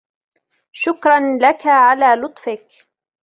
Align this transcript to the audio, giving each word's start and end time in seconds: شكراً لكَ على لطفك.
شكراً 0.71 1.37
لكَ 1.41 1.67
على 1.67 2.15
لطفك. 2.21 2.67